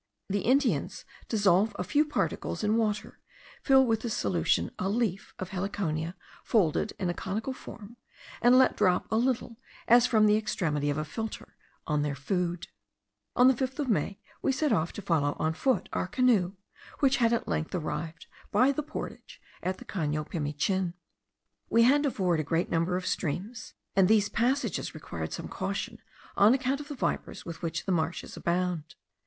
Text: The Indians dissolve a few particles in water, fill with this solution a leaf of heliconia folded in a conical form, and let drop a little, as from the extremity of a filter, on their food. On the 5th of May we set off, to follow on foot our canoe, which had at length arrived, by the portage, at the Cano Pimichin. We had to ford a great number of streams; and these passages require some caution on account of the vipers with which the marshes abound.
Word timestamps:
The 0.31 0.39
Indians 0.39 1.05
dissolve 1.29 1.75
a 1.77 1.83
few 1.83 2.03
particles 2.05 2.63
in 2.63 2.75
water, 2.75 3.19
fill 3.61 3.85
with 3.85 4.01
this 4.01 4.15
solution 4.15 4.71
a 4.79 4.89
leaf 4.89 5.35
of 5.37 5.49
heliconia 5.51 6.15
folded 6.43 6.91
in 6.97 7.07
a 7.07 7.13
conical 7.13 7.53
form, 7.53 7.97
and 8.41 8.57
let 8.57 8.75
drop 8.75 9.05
a 9.11 9.15
little, 9.15 9.57
as 9.87 10.07
from 10.07 10.25
the 10.25 10.37
extremity 10.37 10.89
of 10.89 10.97
a 10.97 11.05
filter, 11.05 11.55
on 11.85 12.01
their 12.01 12.15
food. 12.15 12.65
On 13.35 13.47
the 13.47 13.53
5th 13.53 13.77
of 13.77 13.89
May 13.91 14.19
we 14.41 14.51
set 14.51 14.73
off, 14.73 14.91
to 14.93 15.03
follow 15.03 15.35
on 15.37 15.53
foot 15.53 15.87
our 15.93 16.07
canoe, 16.07 16.53
which 16.97 17.17
had 17.17 17.31
at 17.31 17.47
length 17.47 17.75
arrived, 17.75 18.25
by 18.51 18.71
the 18.71 18.81
portage, 18.81 19.39
at 19.61 19.77
the 19.77 19.85
Cano 19.85 20.23
Pimichin. 20.23 20.95
We 21.69 21.83
had 21.83 22.01
to 22.01 22.09
ford 22.09 22.39
a 22.39 22.43
great 22.43 22.71
number 22.71 22.97
of 22.97 23.05
streams; 23.05 23.75
and 23.95 24.07
these 24.07 24.29
passages 24.29 24.95
require 24.95 25.29
some 25.29 25.47
caution 25.47 25.99
on 26.35 26.55
account 26.55 26.79
of 26.79 26.87
the 26.87 26.95
vipers 26.95 27.45
with 27.45 27.61
which 27.61 27.85
the 27.85 27.91
marshes 27.91 28.35
abound. 28.35 28.95